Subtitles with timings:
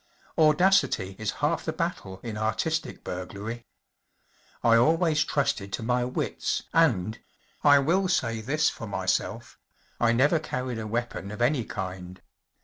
[0.35, 3.67] Audacity is half the battle in artistic burglary.
[4.63, 7.17] I always trusted to my wits, and‚ÄĒ
[7.63, 12.19] I will say this for myself‚ÄĒI never carried a weapon of any kind.